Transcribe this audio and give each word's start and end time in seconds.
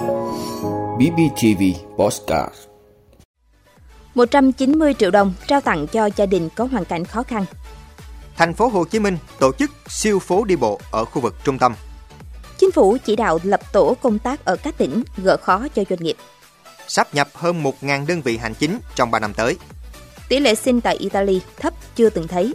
BBTV 0.00 1.62
Postcard 1.96 2.54
190 4.14 4.94
triệu 4.94 5.10
đồng 5.10 5.34
trao 5.46 5.60
tặng 5.60 5.86
cho 5.86 6.10
gia 6.16 6.26
đình 6.26 6.48
có 6.56 6.64
hoàn 6.64 6.84
cảnh 6.84 7.04
khó 7.04 7.22
khăn. 7.22 7.44
Thành 8.36 8.54
phố 8.54 8.68
Hồ 8.68 8.84
Chí 8.84 8.98
Minh 8.98 9.18
tổ 9.38 9.52
chức 9.52 9.70
siêu 9.88 10.18
phố 10.18 10.44
đi 10.44 10.56
bộ 10.56 10.80
ở 10.90 11.04
khu 11.04 11.22
vực 11.22 11.34
trung 11.44 11.58
tâm. 11.58 11.74
Chính 12.58 12.72
phủ 12.72 12.96
chỉ 13.04 13.16
đạo 13.16 13.38
lập 13.42 13.60
tổ 13.72 13.96
công 14.02 14.18
tác 14.18 14.44
ở 14.44 14.56
các 14.56 14.78
tỉnh 14.78 15.02
gỡ 15.16 15.36
khó 15.36 15.66
cho 15.74 15.82
doanh 15.90 16.02
nghiệp. 16.02 16.16
Sắp 16.88 17.14
nhập 17.14 17.28
hơn 17.34 17.62
1.000 17.62 18.06
đơn 18.06 18.20
vị 18.20 18.36
hành 18.36 18.54
chính 18.54 18.78
trong 18.94 19.10
3 19.10 19.18
năm 19.18 19.34
tới. 19.34 19.56
Tỷ 20.28 20.40
lệ 20.40 20.54
sinh 20.54 20.80
tại 20.80 20.96
Italy 20.96 21.40
thấp 21.56 21.74
chưa 21.96 22.10
từng 22.10 22.28
thấy. 22.28 22.54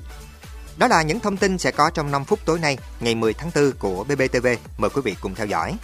Đó 0.78 0.88
là 0.88 1.02
những 1.02 1.20
thông 1.20 1.38
tin 1.38 1.58
sẽ 1.58 1.72
có 1.72 1.90
trong 1.90 2.12
5 2.12 2.26
phút 2.26 2.40
tối 2.46 2.60
nay, 2.60 2.78
ngày 3.00 3.16
10 3.16 3.34
tháng 3.34 3.52
4 3.56 3.72
của 3.80 4.04
BBTV. 4.04 4.48
Mời 4.78 4.90
quý 4.90 5.02
vị 5.06 5.16
cùng 5.22 5.36
theo 5.36 5.48
dõi. 5.48 5.78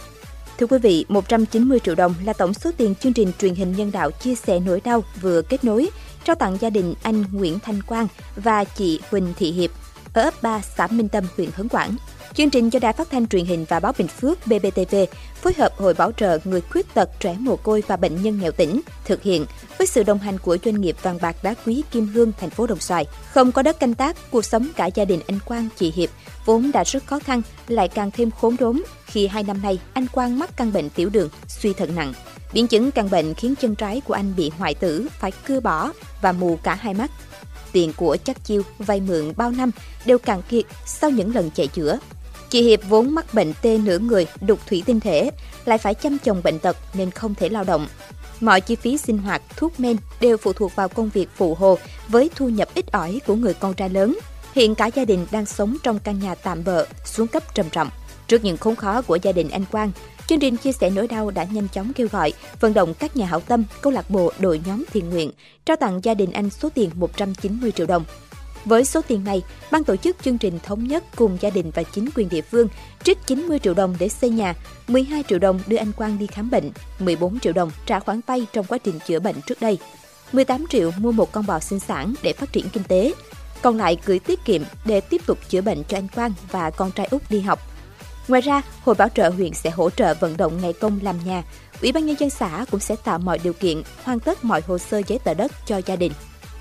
Thưa 0.58 0.66
quý 0.66 0.78
vị, 0.78 1.04
190 1.08 1.78
triệu 1.78 1.94
đồng 1.94 2.14
là 2.24 2.32
tổng 2.32 2.54
số 2.54 2.70
tiền 2.76 2.94
chương 2.94 3.12
trình 3.12 3.32
truyền 3.38 3.54
hình 3.54 3.72
nhân 3.72 3.92
đạo 3.92 4.10
chia 4.10 4.34
sẻ 4.34 4.60
nỗi 4.60 4.80
đau 4.84 5.04
vừa 5.20 5.42
kết 5.42 5.64
nối 5.64 5.90
trao 6.24 6.36
tặng 6.36 6.56
gia 6.60 6.70
đình 6.70 6.94
anh 7.02 7.24
Nguyễn 7.32 7.58
Thanh 7.58 7.82
Quang 7.82 8.06
và 8.36 8.64
chị 8.64 9.00
Huỳnh 9.10 9.34
Thị 9.36 9.52
Hiệp 9.52 9.70
ở 10.14 10.22
ấp 10.22 10.42
3 10.42 10.60
xã 10.76 10.86
Minh 10.86 11.08
Tâm, 11.08 11.24
huyện 11.36 11.50
Hớn 11.54 11.68
Quảng. 11.68 11.96
Chương 12.34 12.50
trình 12.50 12.68
do 12.68 12.78
Đài 12.78 12.92
Phát 12.92 13.10
thanh 13.10 13.26
Truyền 13.26 13.44
hình 13.44 13.64
và 13.68 13.80
Báo 13.80 13.92
Bình 13.98 14.08
Phước 14.08 14.46
BBTV 14.46 14.96
phối 15.42 15.52
hợp 15.58 15.72
Hội 15.76 15.94
Bảo 15.94 16.12
trợ 16.12 16.38
Người 16.44 16.60
Khuyết 16.60 16.94
tật 16.94 17.10
Trẻ 17.20 17.36
Mồ 17.38 17.56
Côi 17.56 17.82
và 17.86 17.96
Bệnh 17.96 18.22
nhân 18.22 18.38
nghèo 18.40 18.52
tỉnh 18.52 18.80
thực 19.04 19.22
hiện 19.22 19.46
với 19.78 19.86
sự 19.86 20.02
đồng 20.02 20.18
hành 20.18 20.38
của 20.38 20.56
doanh 20.64 20.80
nghiệp 20.80 20.96
vàng 21.02 21.18
bạc 21.22 21.36
đá 21.42 21.54
quý 21.66 21.82
Kim 21.90 22.06
Hương, 22.06 22.32
thành 22.40 22.50
phố 22.50 22.66
Đồng 22.66 22.80
Xoài. 22.80 23.06
Không 23.30 23.52
có 23.52 23.62
đất 23.62 23.80
canh 23.80 23.94
tác, 23.94 24.16
cuộc 24.30 24.44
sống 24.44 24.68
cả 24.76 24.86
gia 24.86 25.04
đình 25.04 25.20
anh 25.26 25.38
Quang, 25.44 25.68
chị 25.76 25.92
Hiệp 25.96 26.10
vốn 26.44 26.70
đã 26.72 26.84
rất 26.84 27.06
khó 27.06 27.18
khăn, 27.18 27.42
lại 27.68 27.88
càng 27.88 28.10
thêm 28.10 28.30
khốn 28.30 28.56
đốn 28.60 28.82
khi 29.06 29.26
hai 29.26 29.42
năm 29.42 29.62
nay 29.62 29.78
anh 29.92 30.06
Quang 30.06 30.38
mắc 30.38 30.56
căn 30.56 30.72
bệnh 30.72 30.90
tiểu 30.90 31.10
đường, 31.10 31.28
suy 31.48 31.72
thận 31.72 31.94
nặng. 31.94 32.14
Biến 32.52 32.66
chứng 32.66 32.90
căn 32.90 33.10
bệnh 33.10 33.34
khiến 33.34 33.54
chân 33.60 33.74
trái 33.74 34.00
của 34.00 34.14
anh 34.14 34.32
bị 34.36 34.50
hoại 34.58 34.74
tử, 34.74 35.08
phải 35.20 35.32
cưa 35.46 35.60
bỏ 35.60 35.92
và 36.22 36.32
mù 36.32 36.58
cả 36.62 36.74
hai 36.74 36.94
mắt. 36.94 37.10
Tiền 37.72 37.92
của 37.96 38.16
chắc 38.24 38.44
chiêu, 38.44 38.62
vay 38.78 39.00
mượn 39.00 39.32
bao 39.36 39.50
năm 39.50 39.70
đều 40.06 40.18
cạn 40.18 40.42
kiệt 40.48 40.64
sau 40.86 41.10
những 41.10 41.34
lần 41.34 41.50
chạy 41.50 41.66
chữa. 41.66 41.98
Chị 42.52 42.62
Hiệp 42.62 42.80
vốn 42.88 43.14
mắc 43.14 43.34
bệnh 43.34 43.52
tê 43.62 43.78
nửa 43.78 43.98
người, 43.98 44.26
đục 44.40 44.58
thủy 44.66 44.82
tinh 44.86 45.00
thể, 45.00 45.30
lại 45.64 45.78
phải 45.78 45.94
chăm 45.94 46.18
chồng 46.18 46.40
bệnh 46.44 46.58
tật 46.58 46.76
nên 46.94 47.10
không 47.10 47.34
thể 47.34 47.48
lao 47.48 47.64
động. 47.64 47.86
Mọi 48.40 48.60
chi 48.60 48.76
phí 48.76 48.98
sinh 48.98 49.18
hoạt, 49.18 49.42
thuốc 49.56 49.80
men 49.80 49.96
đều 50.20 50.36
phụ 50.36 50.52
thuộc 50.52 50.76
vào 50.76 50.88
công 50.88 51.08
việc 51.08 51.28
phụ 51.34 51.54
hồ 51.54 51.78
với 52.08 52.30
thu 52.34 52.48
nhập 52.48 52.68
ít 52.74 52.92
ỏi 52.92 53.20
của 53.26 53.34
người 53.34 53.54
con 53.54 53.74
trai 53.74 53.88
lớn. 53.88 54.18
Hiện 54.54 54.74
cả 54.74 54.86
gia 54.86 55.04
đình 55.04 55.26
đang 55.30 55.46
sống 55.46 55.76
trong 55.82 55.98
căn 55.98 56.18
nhà 56.18 56.34
tạm 56.34 56.64
bợ, 56.64 56.86
xuống 57.04 57.26
cấp 57.26 57.54
trầm 57.54 57.70
trọng. 57.70 57.88
Trước 58.28 58.44
những 58.44 58.56
khốn 58.56 58.76
khó 58.76 59.02
của 59.02 59.18
gia 59.22 59.32
đình 59.32 59.50
anh 59.50 59.64
Quang, 59.72 59.90
chương 60.26 60.40
trình 60.40 60.56
chia 60.56 60.72
sẻ 60.72 60.90
nỗi 60.90 61.08
đau 61.08 61.30
đã 61.30 61.44
nhanh 61.44 61.68
chóng 61.68 61.92
kêu 61.92 62.08
gọi 62.12 62.32
vận 62.60 62.74
động 62.74 62.94
các 62.94 63.16
nhà 63.16 63.26
hảo 63.26 63.40
tâm, 63.40 63.64
câu 63.80 63.92
lạc 63.92 64.10
bộ, 64.10 64.32
đội 64.38 64.60
nhóm 64.66 64.84
thiện 64.92 65.10
nguyện 65.10 65.30
trao 65.66 65.76
tặng 65.76 66.00
gia 66.02 66.14
đình 66.14 66.32
anh 66.32 66.50
số 66.50 66.68
tiền 66.74 66.90
190 66.94 67.72
triệu 67.72 67.86
đồng. 67.86 68.04
Với 68.64 68.84
số 68.84 69.00
tiền 69.08 69.24
này, 69.24 69.42
ban 69.70 69.84
tổ 69.84 69.96
chức 69.96 70.16
chương 70.22 70.38
trình 70.38 70.58
thống 70.62 70.88
nhất 70.88 71.04
cùng 71.16 71.38
gia 71.40 71.50
đình 71.50 71.70
và 71.74 71.82
chính 71.82 72.08
quyền 72.14 72.28
địa 72.28 72.40
phương 72.40 72.68
trích 73.04 73.26
90 73.26 73.58
triệu 73.58 73.74
đồng 73.74 73.96
để 73.98 74.08
xây 74.08 74.30
nhà, 74.30 74.54
12 74.88 75.24
triệu 75.28 75.38
đồng 75.38 75.60
đưa 75.66 75.76
anh 75.76 75.92
Quang 75.92 76.18
đi 76.18 76.26
khám 76.26 76.50
bệnh, 76.50 76.70
14 76.98 77.40
triệu 77.40 77.52
đồng 77.52 77.70
trả 77.86 78.00
khoản 78.00 78.20
vay 78.26 78.46
trong 78.52 78.66
quá 78.66 78.78
trình 78.78 78.98
chữa 79.06 79.20
bệnh 79.20 79.36
trước 79.46 79.60
đây, 79.60 79.78
18 80.32 80.64
triệu 80.70 80.90
mua 80.98 81.12
một 81.12 81.32
con 81.32 81.46
bò 81.46 81.60
sinh 81.60 81.80
sản 81.80 82.14
để 82.22 82.32
phát 82.32 82.52
triển 82.52 82.68
kinh 82.72 82.84
tế, 82.84 83.12
còn 83.62 83.76
lại 83.76 83.96
gửi 84.04 84.18
tiết 84.18 84.44
kiệm 84.44 84.62
để 84.84 85.00
tiếp 85.00 85.22
tục 85.26 85.38
chữa 85.48 85.60
bệnh 85.60 85.84
cho 85.84 85.96
anh 85.96 86.08
Quang 86.08 86.32
và 86.50 86.70
con 86.70 86.90
trai 86.90 87.08
út 87.10 87.22
đi 87.30 87.40
học. 87.40 87.60
Ngoài 88.28 88.42
ra, 88.42 88.62
Hội 88.84 88.94
Bảo 88.94 89.08
trợ 89.08 89.28
huyện 89.30 89.54
sẽ 89.54 89.70
hỗ 89.70 89.90
trợ 89.90 90.14
vận 90.14 90.36
động 90.36 90.60
ngày 90.60 90.72
công 90.72 90.98
làm 91.02 91.16
nhà. 91.24 91.42
Ủy 91.82 91.92
ban 91.92 92.06
nhân 92.06 92.16
dân 92.18 92.30
xã 92.30 92.64
cũng 92.70 92.80
sẽ 92.80 92.96
tạo 92.96 93.18
mọi 93.18 93.38
điều 93.38 93.52
kiện, 93.52 93.82
hoàn 94.04 94.20
tất 94.20 94.44
mọi 94.44 94.60
hồ 94.66 94.78
sơ 94.78 95.02
giấy 95.06 95.18
tờ 95.18 95.34
đất 95.34 95.52
cho 95.66 95.80
gia 95.86 95.96
đình. 95.96 96.12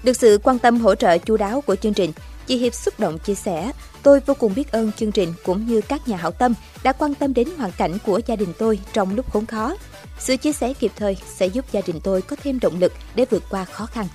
Được 0.04 0.14
sự 0.14 0.40
quan 0.44 0.60
tâm 0.60 0.80
hỗ 0.80 0.96
trợ 0.96 1.18
chu 1.18 1.38
đáo 1.38 1.62
của 1.62 1.76
chương 1.76 1.94
trình, 1.94 2.12
chị 2.48 2.58
Hiệp 2.58 2.74
xúc 2.74 3.00
động 3.00 3.20
chia 3.20 3.36
sẻ, 3.36 3.72
tôi 4.04 4.20
vô 4.26 4.34
cùng 4.34 4.54
biết 4.56 4.72
ơn 4.72 4.92
chương 4.92 5.12
trình 5.12 5.34
cũng 5.46 5.68
như 5.68 5.82
các 5.82 6.08
nhà 6.08 6.18
hảo 6.18 6.32
tâm 6.32 6.54
đã 6.84 6.94
quan 6.94 7.16
tâm 7.16 7.34
đến 7.34 7.48
hoàn 7.58 7.72
cảnh 7.72 7.98
của 8.06 8.22
gia 8.26 8.36
đình 8.36 8.54
tôi 8.58 8.80
trong 8.94 9.16
lúc 9.16 9.32
khốn 9.34 9.46
khó. 9.46 9.76
Sự 10.20 10.38
chia 10.38 10.54
sẻ 10.54 10.74
kịp 10.74 10.92
thời 10.96 11.18
sẽ 11.36 11.46
giúp 11.46 11.66
gia 11.72 11.82
đình 11.88 12.00
tôi 12.04 12.22
có 12.22 12.36
thêm 12.44 12.60
động 12.60 12.80
lực 12.80 12.94
để 13.16 13.26
vượt 13.30 13.44
qua 13.50 13.66
khó 13.66 13.86
khăn. 13.86 14.08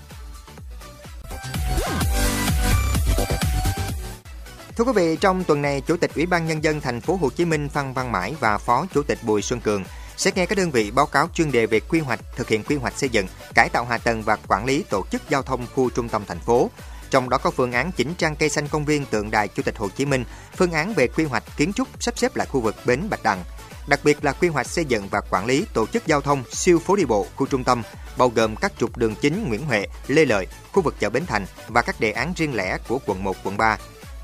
Thưa 4.77 4.85
quý 4.85 4.93
vị, 4.95 5.17
trong 5.21 5.45
tuần 5.45 5.63
này, 5.63 5.81
Chủ 5.81 5.97
tịch 5.97 6.15
Ủy 6.15 6.27
ban 6.27 6.47
nhân 6.47 6.65
dân 6.65 6.81
thành 6.81 7.01
phố 7.01 7.19
Hồ 7.21 7.31
Chí 7.31 7.45
Minh 7.45 7.69
Phan 7.69 7.93
Văn 7.93 8.13
Mãi 8.13 8.35
và 8.41 8.59
Phó 8.59 8.87
Chủ 8.95 9.03
tịch 9.03 9.19
Bùi 9.23 9.43
Xuân 9.43 9.61
Cường 9.61 9.85
sẽ 10.17 10.31
nghe 10.35 10.47
các 10.47 10.59
đơn 10.59 10.71
vị 10.71 10.91
báo 10.91 11.07
cáo 11.07 11.29
chuyên 11.35 11.53
đề 11.53 11.67
về 11.67 11.81
quy 11.81 12.01
hoạch, 12.01 12.21
thực 12.37 12.49
hiện 12.49 12.65
quy 12.65 12.77
hoạch 12.77 12.99
xây 12.99 13.09
dựng, 13.09 13.27
cải 13.55 13.69
tạo 13.69 13.85
hạ 13.85 13.99
tầng 13.99 14.23
và 14.23 14.37
quản 14.49 14.65
lý 14.65 14.85
tổ 14.91 15.05
chức 15.11 15.23
giao 15.29 15.43
thông 15.43 15.67
khu 15.75 15.91
trung 15.91 16.09
tâm 16.09 16.25
thành 16.27 16.41
phố. 16.41 16.71
Trong 17.11 17.29
đó 17.29 17.39
có 17.39 17.51
phương 17.51 17.73
án 17.73 17.93
chỉnh 17.97 18.15
trang 18.19 18.37
cây 18.37 18.49
xanh 18.49 18.69
công 18.69 18.85
viên 18.85 19.07
tượng 19.07 19.31
đài 19.31 19.49
Chủ 19.49 19.63
tịch 19.63 19.77
Hồ 19.79 19.89
Chí 19.89 20.05
Minh, 20.05 20.25
phương 20.57 20.73
án 20.73 20.95
về 20.95 21.07
quy 21.07 21.25
hoạch 21.25 21.45
kiến 21.57 21.73
trúc 21.73 21.89
sắp 22.01 22.19
xếp 22.19 22.37
lại 22.37 22.47
khu 22.51 22.61
vực 22.61 22.77
bến 22.85 23.01
Bạch 23.11 23.23
Đằng, 23.23 23.45
đặc 23.89 24.01
biệt 24.05 24.25
là 24.25 24.33
quy 24.33 24.49
hoạch 24.49 24.67
xây 24.67 24.85
dựng 24.85 25.09
và 25.11 25.21
quản 25.31 25.47
lý 25.47 25.67
tổ 25.75 25.87
chức 25.87 26.07
giao 26.07 26.21
thông 26.21 26.43
siêu 26.51 26.79
phố 26.79 26.97
đi 26.97 27.05
bộ 27.05 27.27
khu 27.37 27.47
trung 27.47 27.65
tâm, 27.65 27.83
bao 28.19 28.29
gồm 28.29 28.57
các 28.57 28.73
trục 28.79 28.97
đường 28.97 29.15
chính 29.15 29.49
Nguyễn 29.49 29.67
Huệ, 29.67 29.87
Lê 30.07 30.25
Lợi, 30.25 30.47
khu 30.73 30.83
vực 30.83 30.95
chợ 31.01 31.11
Bến 31.11 31.27
Thành 31.27 31.47
và 31.69 31.83
các 31.83 32.01
đề 32.01 32.13
án 32.13 32.33
riêng 32.37 32.55
lẻ 32.55 32.79
của 32.89 32.99
quận 33.07 33.25
1, 33.25 33.37
quận 33.45 33.57
3. 33.57 33.79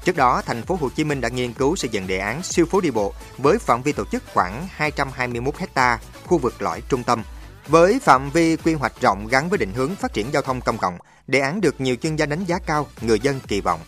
Trước 0.04 0.16
đó, 0.16 0.42
thành 0.46 0.62
phố 0.62 0.78
Hồ 0.80 0.88
Chí 0.96 1.04
Minh 1.04 1.20
đã 1.20 1.28
nghiên 1.28 1.52
cứu 1.52 1.76
xây 1.76 1.90
dựng 1.92 2.06
đề 2.06 2.18
án 2.18 2.42
siêu 2.42 2.66
phố 2.66 2.80
đi 2.80 2.90
bộ 2.90 3.12
với 3.38 3.58
phạm 3.58 3.82
vi 3.82 3.92
tổ 3.92 4.04
chức 4.04 4.22
khoảng 4.34 4.66
221 4.70 5.54
ha 5.74 5.98
khu 6.26 6.38
vực 6.38 6.62
lõi 6.62 6.82
trung 6.88 7.02
tâm. 7.04 7.22
Với 7.68 7.98
phạm 7.98 8.30
vi 8.30 8.56
quy 8.56 8.74
hoạch 8.74 9.00
rộng 9.00 9.26
gắn 9.26 9.48
với 9.48 9.58
định 9.58 9.72
hướng 9.74 9.94
phát 9.94 10.12
triển 10.12 10.26
giao 10.32 10.42
thông 10.42 10.60
công 10.60 10.78
cộng, 10.78 10.98
đề 11.26 11.40
án 11.40 11.60
được 11.60 11.80
nhiều 11.80 11.96
chuyên 11.96 12.16
gia 12.16 12.26
đánh 12.26 12.44
giá 12.44 12.58
cao, 12.58 12.86
người 13.00 13.20
dân 13.20 13.40
kỳ 13.48 13.60
vọng. 13.60 13.80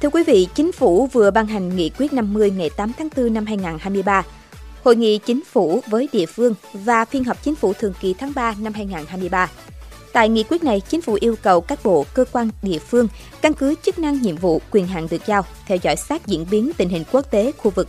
Thưa 0.00 0.10
quý 0.10 0.22
vị, 0.26 0.48
Chính 0.54 0.72
phủ 0.72 1.06
vừa 1.06 1.30
ban 1.30 1.46
hành 1.46 1.76
nghị 1.76 1.90
quyết 1.98 2.12
50 2.12 2.50
ngày 2.50 2.70
8 2.76 2.92
tháng 2.98 3.08
4 3.16 3.34
năm 3.34 3.46
2023. 3.46 4.22
Hội 4.84 4.96
nghị 4.96 5.18
Chính 5.18 5.44
phủ 5.44 5.82
với 5.86 6.08
địa 6.12 6.26
phương 6.26 6.54
và 6.72 7.04
phiên 7.04 7.24
họp 7.24 7.42
Chính 7.42 7.54
phủ 7.54 7.72
thường 7.72 7.94
kỳ 8.00 8.14
tháng 8.14 8.32
3 8.34 8.54
năm 8.58 8.72
2023. 8.72 9.48
Tại 10.16 10.28
nghị 10.28 10.42
quyết 10.42 10.64
này, 10.64 10.80
chính 10.80 11.02
phủ 11.02 11.16
yêu 11.20 11.36
cầu 11.42 11.60
các 11.60 11.78
bộ, 11.84 12.06
cơ 12.14 12.24
quan, 12.32 12.50
địa 12.62 12.78
phương 12.78 13.08
căn 13.40 13.54
cứ 13.54 13.74
chức 13.82 13.98
năng 13.98 14.22
nhiệm 14.22 14.36
vụ, 14.36 14.60
quyền 14.70 14.86
hạn 14.86 15.06
được 15.10 15.26
giao, 15.26 15.44
theo 15.66 15.78
dõi 15.82 15.96
sát 15.96 16.26
diễn 16.26 16.46
biến 16.50 16.70
tình 16.76 16.88
hình 16.88 17.04
quốc 17.12 17.30
tế, 17.30 17.52
khu 17.58 17.70
vực. 17.70 17.88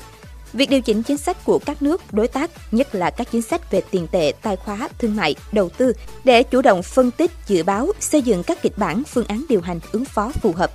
Việc 0.53 0.69
điều 0.69 0.81
chỉnh 0.81 1.03
chính 1.03 1.17
sách 1.17 1.45
của 1.45 1.59
các 1.65 1.81
nước 1.81 2.01
đối 2.13 2.27
tác, 2.27 2.51
nhất 2.71 2.95
là 2.95 3.09
các 3.09 3.27
chính 3.31 3.41
sách 3.41 3.71
về 3.71 3.81
tiền 3.91 4.07
tệ, 4.11 4.33
tài 4.41 4.55
khóa, 4.55 4.89
thương 4.97 5.15
mại, 5.15 5.35
đầu 5.51 5.69
tư, 5.69 5.93
để 6.23 6.43
chủ 6.43 6.61
động 6.61 6.83
phân 6.83 7.11
tích, 7.11 7.31
dự 7.47 7.63
báo, 7.63 7.87
xây 7.99 8.21
dựng 8.21 8.43
các 8.43 8.61
kịch 8.61 8.77
bản, 8.77 9.03
phương 9.03 9.27
án 9.27 9.45
điều 9.49 9.61
hành, 9.61 9.79
ứng 9.91 10.05
phó 10.05 10.31
phù 10.41 10.51
hợp. 10.51 10.71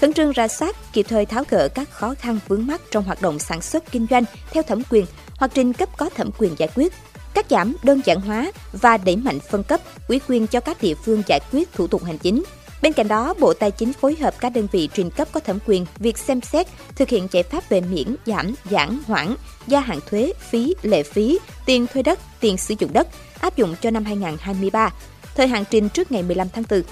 Khẩn 0.00 0.12
trương 0.12 0.32
ra 0.32 0.48
soát, 0.48 0.76
kịp 0.92 1.06
thời 1.08 1.26
tháo 1.26 1.44
gỡ 1.48 1.68
các 1.74 1.90
khó 1.90 2.14
khăn 2.18 2.38
vướng 2.48 2.66
mắt 2.66 2.80
trong 2.90 3.04
hoạt 3.04 3.22
động 3.22 3.38
sản 3.38 3.62
xuất 3.62 3.92
kinh 3.92 4.06
doanh 4.10 4.24
theo 4.52 4.62
thẩm 4.62 4.82
quyền 4.90 5.06
hoặc 5.36 5.50
trình 5.54 5.72
cấp 5.72 5.88
có 5.96 6.10
thẩm 6.10 6.30
quyền 6.38 6.54
giải 6.58 6.68
quyết, 6.74 6.92
cắt 7.34 7.46
giảm 7.50 7.76
đơn 7.82 8.00
giản 8.04 8.20
hóa 8.20 8.52
và 8.72 8.96
đẩy 8.96 9.16
mạnh 9.16 9.38
phân 9.50 9.62
cấp, 9.62 9.80
ủy 10.08 10.20
quyền 10.28 10.46
cho 10.46 10.60
các 10.60 10.82
địa 10.82 10.94
phương 10.94 11.22
giải 11.26 11.40
quyết 11.52 11.72
thủ 11.72 11.86
tục 11.86 12.04
hành 12.04 12.18
chính. 12.18 12.42
Bên 12.82 12.92
cạnh 12.92 13.08
đó, 13.08 13.34
Bộ 13.40 13.54
Tài 13.54 13.70
chính 13.70 13.92
phối 13.92 14.16
hợp 14.20 14.34
các 14.40 14.48
đơn 14.48 14.68
vị 14.72 14.88
trình 14.94 15.10
cấp 15.10 15.28
có 15.32 15.40
thẩm 15.40 15.58
quyền 15.66 15.86
việc 15.98 16.18
xem 16.18 16.40
xét 16.40 16.66
thực 16.96 17.08
hiện 17.08 17.28
giải 17.30 17.42
pháp 17.42 17.68
về 17.68 17.80
miễn, 17.80 18.16
giảm, 18.26 18.54
giãn, 18.70 18.98
hoãn, 19.06 19.34
gia 19.66 19.80
hạn 19.80 19.98
thuế, 20.10 20.32
phí, 20.50 20.74
lệ 20.82 21.02
phí, 21.02 21.38
tiền 21.66 21.86
thuê 21.86 22.02
đất, 22.02 22.18
tiền 22.40 22.56
sử 22.56 22.74
dụng 22.78 22.92
đất 22.92 23.08
áp 23.40 23.56
dụng 23.56 23.74
cho 23.80 23.90
năm 23.90 24.04
2023, 24.04 24.90
thời 25.34 25.46
hạn 25.46 25.64
trình 25.70 25.88
trước 25.88 26.12
ngày 26.12 26.22
15 26.22 26.48
tháng 26.52 26.64
4. 26.70 26.82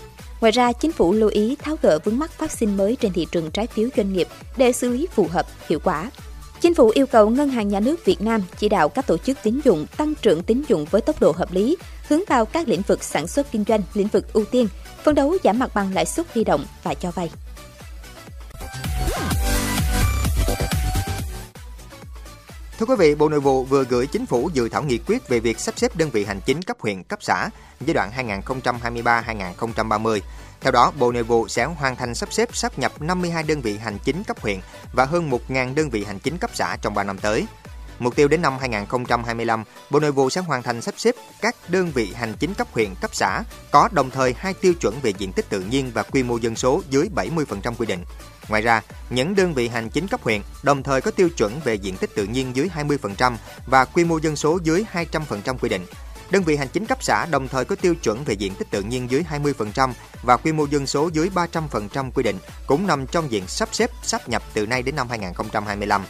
Ngoài 0.41 0.53
ra, 0.53 0.73
chính 0.73 0.93
phủ 0.93 1.13
lưu 1.13 1.29
ý 1.29 1.57
tháo 1.57 1.77
gỡ 1.83 1.99
vướng 2.05 2.19
mắc 2.19 2.31
phát 2.31 2.53
sinh 2.53 2.77
mới 2.77 2.97
trên 2.97 3.13
thị 3.13 3.27
trường 3.33 3.51
trái 3.51 3.67
phiếu 3.67 3.89
doanh 3.97 4.13
nghiệp 4.13 4.29
để 4.57 4.73
xử 4.73 4.91
lý 4.91 5.07
phù 5.15 5.29
hợp, 5.31 5.47
hiệu 5.69 5.79
quả. 5.85 6.11
Chính 6.61 6.75
phủ 6.75 6.91
yêu 6.95 7.07
cầu 7.07 7.31
Ngân 7.31 7.49
hàng 7.49 7.69
Nhà 7.69 7.81
nước 7.81 8.05
Việt 8.05 8.21
Nam 8.21 8.43
chỉ 8.59 8.69
đạo 8.69 8.89
các 8.89 9.07
tổ 9.07 9.17
chức 9.19 9.39
tín 9.43 9.61
dụng 9.65 9.87
tăng 9.97 10.15
trưởng 10.15 10.43
tín 10.43 10.63
dụng 10.69 10.85
với 10.91 11.01
tốc 11.01 11.21
độ 11.21 11.33
hợp 11.33 11.53
lý, 11.53 11.77
hướng 12.09 12.21
vào 12.29 12.45
các 12.45 12.69
lĩnh 12.69 12.83
vực 12.83 13.05
sản 13.05 13.27
xuất 13.27 13.53
kinh 13.53 13.65
doanh, 13.69 13.83
lĩnh 13.95 14.09
vực 14.09 14.33
ưu 14.33 14.45
tiên, 14.45 14.69
phấn 15.05 15.15
đấu 15.15 15.37
giảm 15.45 15.59
mặt 15.59 15.71
bằng 15.75 15.95
lãi 15.95 16.07
suất 16.07 16.27
huy 16.35 16.45
động 16.45 16.65
và 16.83 16.95
cho 16.95 17.11
vay. 17.11 17.31
Thưa 22.79 22.87
quý 22.87 22.95
vị, 22.99 23.15
Bộ 23.15 23.29
Nội 23.29 23.41
vụ 23.41 23.65
vừa 23.65 23.85
gửi 23.85 24.07
chính 24.07 24.27
phủ 24.27 24.51
dự 24.55 24.69
thảo 24.69 24.83
nghị 24.83 24.99
quyết 24.99 25.29
về 25.29 25.41
việc 25.41 25.61
sắp 25.61 25.79
xếp 25.79 25.97
đơn 25.97 26.11
vị 26.11 26.25
hành 26.25 26.41
chính 26.47 26.63
cấp 26.63 26.77
huyện, 26.81 27.03
cấp 27.03 27.19
xã 27.23 27.51
giai 27.81 27.95
đoạn 27.95 28.11
2023-2030. 28.45 30.21
Theo 30.61 30.73
đó, 30.73 30.93
Bộ 30.99 31.13
Nội 31.13 31.23
vụ 31.23 31.49
sẽ 31.49 31.65
hoàn 31.65 31.97
thành 31.97 32.15
sắp 32.15 32.33
xếp 32.33 32.49
sắp 32.57 32.79
nhập 32.79 33.03
52 33.03 33.43
đơn 33.43 33.61
vị 33.61 33.79
hành 33.79 33.99
chính 34.05 34.25
cấp 34.25 34.41
huyện 34.41 34.61
và 34.93 35.05
hơn 35.05 35.31
1.000 35.31 35.75
đơn 35.75 35.91
vị 35.91 36.05
hành 36.05 36.19
chính 36.19 36.39
cấp 36.39 36.51
xã 36.55 36.77
trong 36.83 36.95
3 36.95 37.05
năm 37.05 37.19
tới. 37.19 37.47
Mục 37.99 38.17
tiêu 38.17 38.29
đến 38.29 38.43
năm 38.43 38.59
2025, 38.61 39.65
Bộ 39.91 40.01
Nội 40.01 40.13
vụ 40.13 40.31
sẽ 40.31 40.41
hoàn 40.41 40.63
thành 40.63 40.83
sắp 40.83 40.95
xếp 40.97 41.15
các 41.41 41.57
đơn 41.69 41.91
vị 41.95 42.13
hành 42.15 42.35
chính 42.39 42.55
cấp 42.55 42.67
huyện, 42.73 42.95
cấp 43.01 43.11
xã 43.15 43.43
có 43.71 43.89
đồng 43.93 44.11
thời 44.11 44.35
hai 44.39 44.55
tiêu 44.55 44.75
chuẩn 44.75 45.01
về 45.03 45.13
diện 45.19 45.33
tích 45.33 45.49
tự 45.49 45.61
nhiên 45.61 45.91
và 45.95 46.03
quy 46.03 46.23
mô 46.23 46.37
dân 46.37 46.57
số 46.57 46.83
dưới 46.91 47.09
70% 47.15 47.75
quy 47.79 47.87
định. 47.87 48.05
Ngoài 48.49 48.63
ra, 48.63 48.83
những 49.11 49.35
đơn 49.35 49.55
vị 49.55 49.69
hành 49.69 49.89
chính 49.91 50.09
cấp 50.09 50.21
huyện 50.23 50.41
đồng 50.63 50.83
thời 50.83 51.01
có 51.01 51.11
tiêu 51.11 51.29
chuẩn 51.37 51.61
về 51.65 51.75
diện 51.75 51.97
tích 51.97 52.15
tự 52.15 52.25
nhiên 52.25 52.57
dưới 52.57 52.71
20% 52.75 53.37
và 53.67 53.85
quy 53.85 54.05
mô 54.05 54.19
dân 54.19 54.37
số 54.37 54.59
dưới 54.63 54.85
200% 54.93 55.59
quy 55.59 55.69
định. 55.69 55.87
Đơn 56.31 56.43
vị 56.43 56.57
hành 56.57 56.69
chính 56.69 56.87
cấp 56.87 57.03
xã 57.03 57.27
đồng 57.27 57.49
thời 57.49 57.65
có 57.65 57.77
tiêu 57.77 57.95
chuẩn 57.95 58.25
về 58.25 58.35
diện 58.35 58.55
tích 58.55 58.71
tự 58.71 58.83
nhiên 58.83 59.11
dưới 59.11 59.25
20% 59.31 59.93
và 60.23 60.37
quy 60.37 60.53
mô 60.53 60.65
dân 60.65 60.87
số 60.87 61.11
dưới 61.13 61.31
300% 61.35 62.11
quy 62.11 62.23
định 62.23 62.37
cũng 62.67 62.87
nằm 62.87 63.07
trong 63.07 63.31
diện 63.31 63.47
sắp 63.47 63.69
xếp 63.73 63.91
sắp 64.03 64.29
nhập 64.29 64.43
từ 64.55 64.67
nay 64.67 64.83
đến 64.83 64.97
năm 64.97 65.09
2025. 65.09 66.05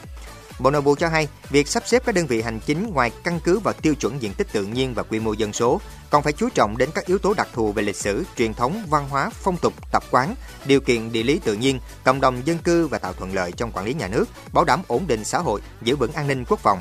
Bộ 0.61 0.70
Nội 0.70 0.82
vụ 0.82 0.94
cho 0.94 1.08
hay, 1.08 1.28
việc 1.50 1.69
sắp 1.69 1.82
xếp 1.87 2.02
các 2.06 2.14
đơn 2.14 2.26
vị 2.26 2.43
hành 2.43 2.61
chính 2.67 2.90
ngoài 2.90 3.11
căn 3.25 3.40
cứ 3.44 3.58
vào 3.58 3.75
tiêu 3.75 3.94
chuẩn 3.94 4.22
diện 4.22 4.34
tích 4.34 4.46
tự 4.52 4.64
nhiên 4.64 4.94
và 4.94 5.02
quy 5.02 5.20
mô 5.20 5.32
dân 5.32 5.52
số, 5.52 5.81
còn 6.11 6.23
phải 6.23 6.32
chú 6.32 6.49
trọng 6.55 6.78
đến 6.78 6.90
các 6.94 7.06
yếu 7.06 7.19
tố 7.19 7.34
đặc 7.34 7.49
thù 7.52 7.73
về 7.73 7.82
lịch 7.82 7.96
sử, 7.96 8.25
truyền 8.37 8.55
thống, 8.55 8.82
văn 8.88 9.08
hóa, 9.08 9.31
phong 9.32 9.56
tục, 9.56 9.75
tập 9.93 10.05
quán, 10.11 10.34
điều 10.64 10.81
kiện 10.81 11.12
địa 11.12 11.23
lý 11.23 11.40
tự 11.44 11.55
nhiên, 11.55 11.81
cộng 12.05 12.20
đồng 12.20 12.46
dân 12.46 12.58
cư 12.58 12.87
và 12.87 12.99
tạo 12.99 13.12
thuận 13.12 13.34
lợi 13.34 13.52
trong 13.52 13.73
quản 13.73 13.84
lý 13.84 13.94
nhà 13.94 14.08
nước, 14.08 14.25
bảo 14.52 14.64
đảm 14.64 14.82
ổn 14.87 15.06
định 15.06 15.25
xã 15.25 15.38
hội, 15.38 15.61
giữ 15.82 15.96
vững 15.96 16.12
an 16.12 16.28
ninh 16.28 16.44
quốc 16.49 16.61
phòng. 16.61 16.81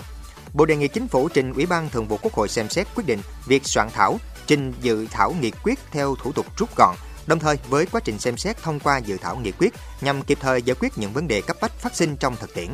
Bộ 0.53 0.65
đề 0.65 0.75
nghị 0.75 0.87
chính 0.87 1.07
phủ 1.07 1.29
trình 1.29 1.53
Ủy 1.53 1.65
ban 1.65 1.89
Thường 1.89 2.07
vụ 2.07 2.17
Quốc 2.21 2.33
hội 2.33 2.49
xem 2.49 2.69
xét 2.69 2.87
quyết 2.95 3.07
định 3.07 3.19
việc 3.47 3.65
soạn 3.65 3.89
thảo, 3.93 4.17
trình 4.47 4.73
dự 4.81 5.07
thảo 5.11 5.33
nghị 5.41 5.51
quyết 5.63 5.79
theo 5.91 6.15
thủ 6.15 6.31
tục 6.31 6.45
rút 6.57 6.75
gọn, 6.75 6.95
đồng 7.27 7.39
thời 7.39 7.57
với 7.69 7.85
quá 7.85 8.01
trình 8.03 8.19
xem 8.19 8.37
xét 8.37 8.61
thông 8.61 8.79
qua 8.79 8.97
dự 8.97 9.17
thảo 9.21 9.35
nghị 9.35 9.51
quyết 9.51 9.73
nhằm 10.01 10.21
kịp 10.21 10.37
thời 10.41 10.61
giải 10.61 10.75
quyết 10.79 10.97
những 10.97 11.13
vấn 11.13 11.27
đề 11.27 11.41
cấp 11.41 11.57
bách 11.61 11.79
phát 11.79 11.95
sinh 11.95 12.15
trong 12.15 12.35
thực 12.35 12.53
tiễn. 12.55 12.69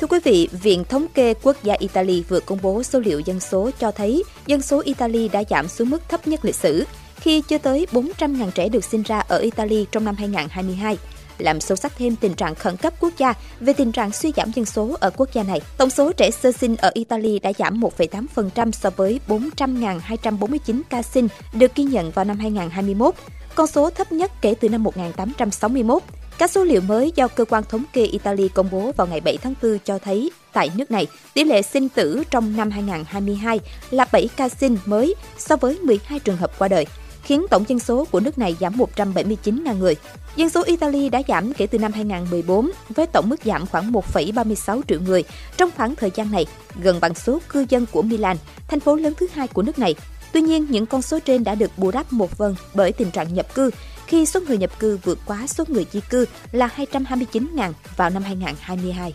Thưa 0.00 0.06
quý 0.06 0.18
vị, 0.24 0.48
Viện 0.52 0.84
Thống 0.84 1.06
kê 1.14 1.34
Quốc 1.42 1.56
gia 1.62 1.74
Italy 1.74 2.24
vừa 2.28 2.40
công 2.40 2.58
bố 2.62 2.82
số 2.82 3.00
liệu 3.00 3.20
dân 3.20 3.40
số 3.40 3.70
cho 3.78 3.90
thấy 3.90 4.22
dân 4.46 4.62
số 4.62 4.82
Italy 4.84 5.28
đã 5.28 5.42
giảm 5.50 5.68
xuống 5.68 5.90
mức 5.90 6.08
thấp 6.08 6.26
nhất 6.26 6.44
lịch 6.44 6.54
sử, 6.54 6.84
khi 7.16 7.42
chưa 7.48 7.58
tới 7.58 7.86
400.000 7.92 8.50
trẻ 8.50 8.68
được 8.68 8.84
sinh 8.84 9.02
ra 9.02 9.20
ở 9.20 9.38
Italy 9.38 9.86
trong 9.92 10.04
năm 10.04 10.14
2022 10.18 10.98
làm 11.42 11.60
sâu 11.60 11.76
sắc 11.76 11.92
thêm 11.98 12.16
tình 12.16 12.34
trạng 12.34 12.54
khẩn 12.54 12.76
cấp 12.76 12.94
quốc 13.00 13.12
gia 13.18 13.34
về 13.60 13.72
tình 13.72 13.92
trạng 13.92 14.12
suy 14.12 14.32
giảm 14.36 14.50
dân 14.54 14.64
số 14.64 14.96
ở 15.00 15.10
quốc 15.16 15.28
gia 15.32 15.42
này. 15.42 15.60
Tổng 15.76 15.90
số 15.90 16.12
trẻ 16.12 16.30
sơ 16.30 16.52
sinh 16.52 16.76
ở 16.76 16.90
Italy 16.94 17.38
đã 17.38 17.52
giảm 17.58 17.80
1,8% 17.80 18.72
so 18.72 18.90
với 18.90 19.20
400.249 19.28 20.82
ca 20.90 21.02
sinh 21.02 21.28
được 21.52 21.74
ghi 21.74 21.84
nhận 21.84 22.10
vào 22.10 22.24
năm 22.24 22.38
2021, 22.38 23.14
con 23.54 23.66
số 23.66 23.90
thấp 23.90 24.12
nhất 24.12 24.32
kể 24.40 24.54
từ 24.60 24.68
năm 24.68 24.82
1861. 24.82 26.02
Các 26.38 26.50
số 26.50 26.64
liệu 26.64 26.80
mới 26.80 27.12
do 27.14 27.28
cơ 27.28 27.44
quan 27.44 27.64
thống 27.68 27.84
kê 27.92 28.04
Italy 28.04 28.48
công 28.48 28.68
bố 28.70 28.92
vào 28.96 29.06
ngày 29.06 29.20
7 29.20 29.36
tháng 29.36 29.54
4 29.62 29.78
cho 29.84 29.98
thấy 29.98 30.30
tại 30.52 30.70
nước 30.76 30.90
này, 30.90 31.06
tỷ 31.34 31.44
lệ 31.44 31.62
sinh 31.62 31.88
tử 31.88 32.22
trong 32.30 32.56
năm 32.56 32.70
2022 32.70 33.60
là 33.90 34.06
7 34.12 34.28
ca 34.36 34.48
sinh 34.48 34.76
mới 34.86 35.14
so 35.38 35.56
với 35.56 35.78
12 35.78 36.18
trường 36.18 36.36
hợp 36.36 36.58
qua 36.58 36.68
đời, 36.68 36.86
khiến 37.22 37.46
tổng 37.50 37.64
dân 37.68 37.78
số 37.78 38.04
của 38.10 38.20
nước 38.20 38.38
này 38.38 38.56
giảm 38.60 38.76
179.000 38.76 39.78
người. 39.78 39.96
Dân 40.36 40.50
số 40.50 40.62
Italy 40.62 41.08
đã 41.08 41.22
giảm 41.28 41.52
kể 41.52 41.66
từ 41.66 41.78
năm 41.78 41.92
2014 41.92 42.70
với 42.88 43.06
tổng 43.06 43.28
mức 43.28 43.36
giảm 43.44 43.66
khoảng 43.66 43.92
1,36 43.92 44.80
triệu 44.88 45.00
người 45.00 45.24
trong 45.56 45.70
khoảng 45.76 45.96
thời 45.96 46.10
gian 46.14 46.32
này, 46.32 46.46
gần 46.82 47.00
bằng 47.00 47.14
số 47.14 47.38
cư 47.48 47.66
dân 47.68 47.86
của 47.92 48.02
Milan, 48.02 48.36
thành 48.68 48.80
phố 48.80 48.96
lớn 48.96 49.12
thứ 49.16 49.26
hai 49.34 49.48
của 49.48 49.62
nước 49.62 49.78
này. 49.78 49.94
Tuy 50.32 50.40
nhiên, 50.40 50.66
những 50.70 50.86
con 50.86 51.02
số 51.02 51.18
trên 51.18 51.44
đã 51.44 51.54
được 51.54 51.70
bù 51.76 51.90
đắp 51.90 52.12
một 52.12 52.30
phần 52.30 52.54
bởi 52.74 52.92
tình 52.92 53.10
trạng 53.10 53.34
nhập 53.34 53.54
cư 53.54 53.70
khi 54.06 54.26
số 54.26 54.40
người 54.40 54.58
nhập 54.58 54.78
cư 54.78 54.98
vượt 55.04 55.18
quá 55.26 55.46
số 55.46 55.64
người 55.68 55.86
di 55.92 56.00
cư 56.00 56.26
là 56.52 56.68
229.000 56.76 57.72
vào 57.96 58.10
năm 58.10 58.22
2022. 58.22 59.14